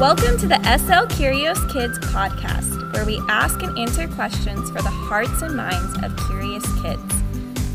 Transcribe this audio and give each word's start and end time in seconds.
Welcome 0.00 0.38
to 0.38 0.46
the 0.46 0.58
SL 0.78 1.14
Curious 1.14 1.62
Kids 1.70 1.98
podcast, 1.98 2.90
where 2.94 3.04
we 3.04 3.20
ask 3.28 3.62
and 3.62 3.78
answer 3.78 4.08
questions 4.08 4.70
for 4.70 4.80
the 4.80 4.88
hearts 4.88 5.42
and 5.42 5.54
minds 5.54 5.94
of 6.02 6.16
curious 6.26 6.64
kids. 6.80 7.02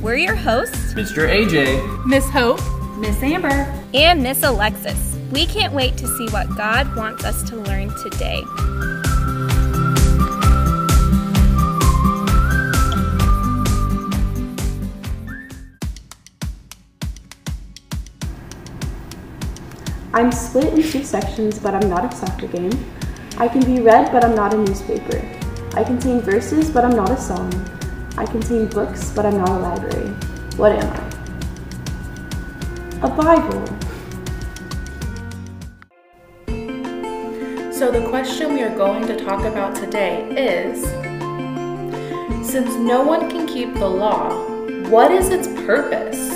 We're 0.02 0.16
your 0.16 0.34
hosts, 0.34 0.96
Mr. 0.96 1.30
AJ, 1.30 2.04
Miss 2.08 2.28
Hope, 2.32 2.60
Miss 2.98 3.22
Amber, 3.22 3.72
and 3.94 4.24
Miss 4.24 4.42
Alexis. 4.42 5.16
We 5.32 5.46
can't 5.46 5.72
wait 5.72 5.98
to 5.98 6.08
see 6.08 6.28
what 6.30 6.48
God 6.58 6.96
wants 6.96 7.24
us 7.24 7.48
to 7.48 7.58
learn 7.58 7.94
today. 8.02 8.42
I'm 20.16 20.32
split 20.32 20.74
in 20.74 20.82
two 20.82 21.04
sections, 21.04 21.60
but 21.60 21.74
I'm 21.76 21.90
not 21.90 22.06
a 22.06 22.16
soccer 22.16 22.48
game. 22.48 22.72
I 23.38 23.50
can 23.50 23.60
be 23.66 23.82
read, 23.82 24.14
but 24.14 24.24
I'm 24.24 24.34
not 24.34 24.54
a 24.54 24.58
newspaper. 24.58 25.18
I 25.74 25.84
contain 25.84 26.22
verses, 26.22 26.72
but 26.72 26.86
I'm 26.86 26.96
not 26.96 27.10
a 27.10 27.18
song. 27.18 27.52
I 28.18 28.26
contain 28.26 28.68
books, 28.68 29.12
but 29.14 29.26
I'm 29.26 29.36
not 29.38 29.50
a 29.50 29.60
library. 29.60 30.08
What 30.56 30.72
am 30.72 30.90
I? 30.90 31.04
A 33.06 33.10
Bible. 33.10 33.66
So, 37.74 37.92
the 37.92 38.08
question 38.08 38.54
we 38.54 38.64
are 38.64 38.74
going 38.74 39.06
to 39.08 39.18
talk 39.18 39.44
about 39.44 39.76
today 39.76 40.30
is 40.32 40.82
Since 42.50 42.74
no 42.76 43.04
one 43.04 43.30
can 43.30 43.46
keep 43.46 43.74
the 43.74 43.90
law, 43.90 44.32
what 44.90 45.12
is 45.12 45.28
its 45.28 45.50
purpose? 45.66 46.35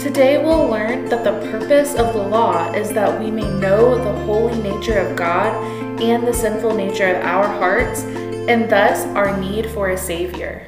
Today 0.00 0.42
we'll 0.42 0.66
learn 0.66 1.10
that 1.10 1.24
the 1.24 1.38
purpose 1.50 1.94
of 1.94 2.14
the 2.14 2.22
law 2.22 2.72
is 2.72 2.90
that 2.94 3.20
we 3.20 3.30
may 3.30 3.46
know 3.60 4.02
the 4.02 4.24
holy 4.24 4.58
nature 4.62 4.98
of 4.98 5.14
God 5.14 5.52
and 6.00 6.26
the 6.26 6.32
sinful 6.32 6.74
nature 6.74 7.16
of 7.16 7.22
our 7.22 7.46
hearts, 7.46 8.04
and 8.48 8.70
thus 8.70 9.04
our 9.08 9.38
need 9.38 9.66
for 9.66 9.90
a 9.90 9.98
Savior. 9.98 10.64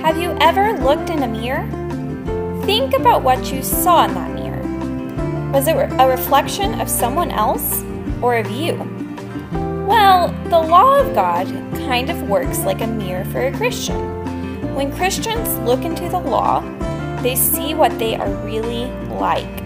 Have 0.00 0.16
you 0.16 0.34
ever 0.40 0.72
looked 0.78 1.10
in 1.10 1.22
a 1.22 1.28
mirror? 1.28 1.68
Think 2.64 2.94
about 2.94 3.22
what 3.22 3.52
you 3.52 3.62
saw 3.62 4.06
in 4.06 4.14
that 4.14 4.34
mirror. 4.34 5.52
Was 5.52 5.68
it 5.68 5.74
a 5.74 6.08
reflection 6.08 6.80
of 6.80 6.88
someone 6.88 7.30
else 7.30 7.84
or 8.22 8.36
of 8.36 8.50
you? 8.50 8.76
Well, 9.86 10.28
the 10.44 10.58
law 10.58 10.98
of 10.98 11.14
God 11.14 11.46
kind 11.86 12.08
of 12.08 12.30
works 12.30 12.60
like 12.60 12.80
a 12.80 12.86
mirror 12.86 13.26
for 13.26 13.42
a 13.42 13.52
Christian. 13.52 14.00
When 14.74 14.90
Christians 14.90 15.58
look 15.58 15.84
into 15.84 16.08
the 16.08 16.18
law, 16.18 16.62
they 17.22 17.36
see 17.36 17.74
what 17.74 17.98
they 17.98 18.16
are 18.16 18.30
really 18.44 18.86
like. 19.08 19.56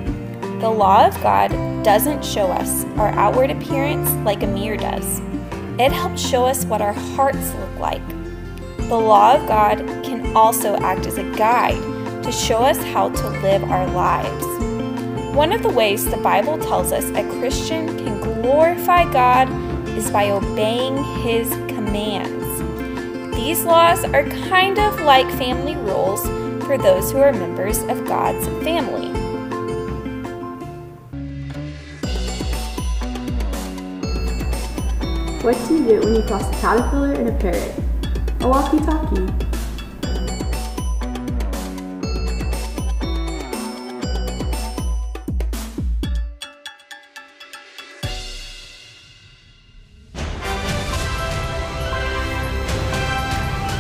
The 0.60 0.70
law 0.70 1.06
of 1.06 1.14
God 1.22 1.50
doesn't 1.84 2.24
show 2.24 2.46
us 2.46 2.84
our 2.96 3.11
outward 3.11 3.50
appearance 3.50 4.11
like 4.24 4.42
a 4.42 4.46
mirror 4.46 4.77
does. 4.77 5.20
It 5.78 5.92
helps 5.92 6.27
show 6.27 6.44
us 6.46 6.64
what 6.64 6.80
our 6.80 6.92
hearts 6.92 7.52
look 7.55 7.78
like. 7.78 8.06
The 8.88 8.96
law 8.96 9.34
of 9.34 9.46
God 9.46 9.78
can 10.05 10.36
also 10.36 10.77
act 10.77 11.06
as 11.06 11.19
a 11.19 11.30
guide 11.36 11.83
to 12.22 12.33
show 12.33 12.58
us 12.58 12.78
how 12.78 13.11
to 13.11 13.28
live 13.41 13.64
our 13.64 13.86
lives. 13.89 14.46
One 15.34 15.52
of 15.52 15.62
the 15.62 15.68
ways 15.68 16.05
the 16.05 16.16
Bible 16.18 16.58
tells 16.58 16.92
us 16.92 17.05
a 17.11 17.28
Christian 17.39 17.86
can 17.98 18.20
glorify 18.20 19.11
God 19.12 19.48
is 19.89 20.11
by 20.11 20.30
obeying 20.30 21.02
His 21.22 21.48
commands. 21.68 22.44
These 23.36 23.64
laws 23.64 24.05
are 24.05 24.28
kind 24.48 24.78
of 24.78 25.00
like 25.00 25.28
family 25.33 25.77
rules 25.77 26.24
for 26.65 26.79
those 26.79 27.12
who 27.12 27.19
are 27.19 27.33
members 27.33 27.79
of 27.84 28.07
God's 28.07 28.47
family. 28.65 29.09
What 35.42 35.57
do 35.69 35.74
you 35.77 35.85
get 35.85 36.03
when 36.03 36.14
you 36.14 36.23
cross 36.23 36.48
a 36.48 36.61
caterpillar 36.61 37.13
and 37.13 37.29
a 37.29 37.33
parrot? 37.33 37.74
A 38.41 38.48
walkie 38.48 38.79
talkie. 38.79 39.27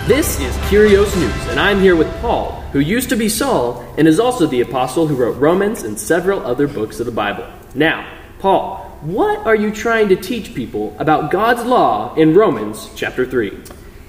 This 0.06 0.38
is 0.38 0.54
Curious 0.68 1.16
News, 1.16 1.46
and 1.48 1.58
I'm 1.58 1.80
here 1.80 1.96
with 1.96 2.14
Paul, 2.20 2.63
who 2.74 2.80
used 2.80 3.08
to 3.08 3.16
be 3.16 3.28
Saul 3.28 3.84
and 3.96 4.08
is 4.08 4.18
also 4.18 4.48
the 4.48 4.60
apostle 4.60 5.06
who 5.06 5.14
wrote 5.14 5.38
Romans 5.38 5.84
and 5.84 5.96
several 5.96 6.44
other 6.44 6.66
books 6.66 6.98
of 6.98 7.06
the 7.06 7.12
Bible. 7.12 7.46
Now, 7.72 8.04
Paul, 8.40 8.78
what 9.00 9.46
are 9.46 9.54
you 9.54 9.70
trying 9.70 10.08
to 10.08 10.16
teach 10.16 10.56
people 10.56 10.96
about 10.98 11.30
God's 11.30 11.64
law 11.64 12.12
in 12.16 12.34
Romans 12.34 12.90
chapter 12.96 13.24
3? 13.24 13.56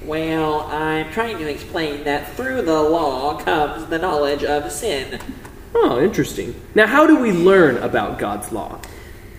Well, 0.03 0.61
I'm 0.61 1.11
trying 1.11 1.37
to 1.37 1.47
explain 1.47 2.05
that 2.05 2.35
through 2.35 2.63
the 2.63 2.81
law 2.81 3.37
comes 3.37 3.85
the 3.85 3.99
knowledge 3.99 4.43
of 4.43 4.71
sin. 4.71 5.19
Oh, 5.75 6.01
interesting. 6.01 6.59
Now, 6.73 6.87
how 6.87 7.05
do 7.05 7.19
we 7.19 7.31
learn 7.31 7.77
about 7.77 8.17
God's 8.17 8.51
law? 8.51 8.81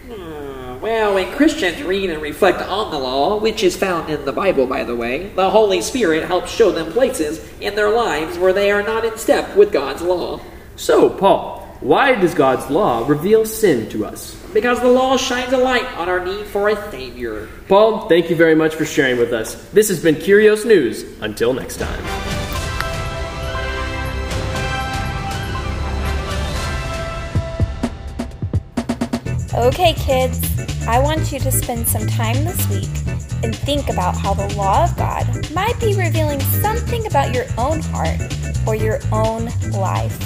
Hmm, 0.08 0.45
well, 0.86 1.14
when 1.14 1.32
Christians 1.32 1.82
read 1.82 2.10
and 2.10 2.22
reflect 2.22 2.62
on 2.62 2.92
the 2.92 2.98
law, 2.98 3.40
which 3.40 3.64
is 3.64 3.76
found 3.76 4.08
in 4.08 4.24
the 4.24 4.30
Bible, 4.30 4.68
by 4.68 4.84
the 4.84 4.94
way, 4.94 5.30
the 5.30 5.50
Holy 5.50 5.82
Spirit 5.82 6.22
helps 6.22 6.52
show 6.52 6.70
them 6.70 6.92
places 6.92 7.44
in 7.60 7.74
their 7.74 7.90
lives 7.90 8.38
where 8.38 8.52
they 8.52 8.70
are 8.70 8.84
not 8.84 9.04
in 9.04 9.18
step 9.18 9.56
with 9.56 9.72
God's 9.72 10.00
law. 10.00 10.40
So, 10.76 11.10
Paul, 11.10 11.58
why 11.80 12.14
does 12.14 12.34
God's 12.34 12.70
law 12.70 13.04
reveal 13.04 13.44
sin 13.44 13.88
to 13.88 14.06
us? 14.06 14.36
Because 14.54 14.78
the 14.78 14.86
law 14.86 15.16
shines 15.16 15.52
a 15.52 15.58
light 15.58 15.92
on 15.98 16.08
our 16.08 16.24
need 16.24 16.46
for 16.46 16.68
a 16.68 16.90
Savior. 16.92 17.48
Paul, 17.66 18.08
thank 18.08 18.30
you 18.30 18.36
very 18.36 18.54
much 18.54 18.76
for 18.76 18.84
sharing 18.84 19.18
with 19.18 19.32
us. 19.32 19.56
This 19.70 19.88
has 19.88 20.00
been 20.00 20.14
Curious 20.14 20.64
News. 20.64 21.02
Until 21.20 21.52
next 21.52 21.78
time. 21.78 22.35
Okay, 29.56 29.94
kids, 29.94 30.38
I 30.86 30.98
want 30.98 31.32
you 31.32 31.38
to 31.38 31.50
spend 31.50 31.88
some 31.88 32.06
time 32.06 32.44
this 32.44 32.68
week 32.68 32.90
and 33.42 33.56
think 33.56 33.88
about 33.88 34.14
how 34.14 34.34
the 34.34 34.54
law 34.54 34.84
of 34.84 34.94
God 34.98 35.50
might 35.54 35.80
be 35.80 35.94
revealing 35.96 36.40
something 36.40 37.06
about 37.06 37.34
your 37.34 37.46
own 37.56 37.80
heart 37.80 38.20
or 38.66 38.74
your 38.74 39.00
own 39.10 39.46
life. 39.72 40.20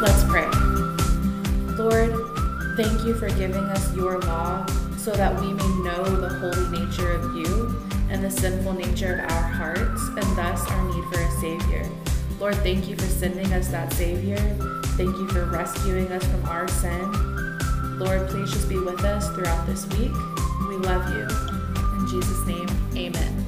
Let's 0.00 0.22
pray. 0.30 0.46
Lord, 1.74 2.14
thank 2.76 3.04
you 3.04 3.14
for 3.14 3.28
giving 3.30 3.64
us 3.64 3.92
your 3.96 4.20
law 4.20 4.64
so 4.96 5.10
that 5.10 5.40
we 5.40 5.52
may 5.52 5.68
know 5.82 6.04
the 6.04 6.28
holy 6.28 6.86
nature 6.86 7.10
of 7.10 7.34
you 7.34 7.82
and 8.10 8.22
the 8.22 8.30
sinful 8.30 8.74
nature 8.74 9.24
of 9.24 9.32
our 9.32 9.42
hearts 9.42 10.06
and 10.06 10.36
thus 10.36 10.64
our 10.70 10.94
need 10.94 11.04
for 11.12 11.20
a 11.20 11.30
Savior. 11.40 12.05
Lord, 12.38 12.54
thank 12.56 12.88
you 12.88 12.96
for 12.96 13.06
sending 13.06 13.52
us 13.52 13.68
that 13.68 13.92
Savior. 13.94 14.36
Thank 14.96 15.16
you 15.16 15.28
for 15.28 15.46
rescuing 15.46 16.10
us 16.12 16.24
from 16.24 16.44
our 16.44 16.68
sin. 16.68 17.98
Lord, 17.98 18.28
please 18.28 18.52
just 18.52 18.68
be 18.68 18.78
with 18.78 19.04
us 19.04 19.28
throughout 19.34 19.66
this 19.66 19.86
week. 19.86 20.12
We 20.68 20.76
love 20.76 21.08
you. 21.10 21.26
In 21.98 22.06
Jesus' 22.08 22.46
name. 22.46 23.45